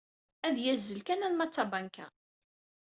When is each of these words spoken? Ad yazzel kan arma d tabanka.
Ad 0.47 0.57
yazzel 0.65 1.01
kan 1.03 1.25
arma 1.25 1.45
d 1.49 1.51
tabanka. 1.53 2.07